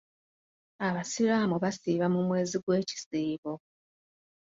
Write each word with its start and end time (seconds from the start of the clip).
Abasiraamu 0.87 1.55
basiiba 1.63 2.07
mu 2.13 2.21
mwezi 2.27 2.55
gw'ekisiibo. 2.63 3.53